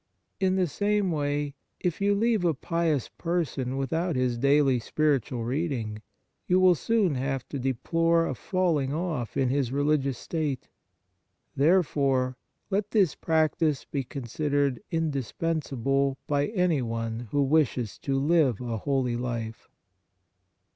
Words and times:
In 0.39 0.55
the 0.55 0.65
same 0.65 1.11
way, 1.11 1.53
if 1.79 2.01
you 2.01 2.13
On 2.13 2.21
the 2.21 2.33
Exercises 2.33 2.37
of 2.37 2.41
Piety 2.41 2.45
leave 2.45 2.45
a 2.45 2.59
pious 3.05 3.09
person 3.19 3.77
without 3.77 4.15
his 4.15 4.37
daily 4.39 4.79
spiritual 4.79 5.43
reading, 5.43 6.01
you 6.47 6.59
will 6.59 6.73
soon 6.73 7.13
have 7.13 7.47
to 7.49 7.59
deplore 7.59 8.25
a 8.25 8.33
falling 8.33 8.91
off 8.95 9.37
in 9.37 9.49
his 9.49 9.71
religious 9.71 10.17
state. 10.17 10.69
Therefore, 11.55 12.35
let 12.71 12.89
this 12.89 13.13
practice 13.13 13.85
be 13.85 14.03
considered 14.03 14.81
indispensable 14.89 16.17
by 16.25 16.47
anyone 16.47 17.27
who 17.29 17.43
wishes 17.43 17.99
to 17.99 18.17
live 18.17 18.59
a 18.59 18.77
holy 18.77 19.15
life. 19.15 19.69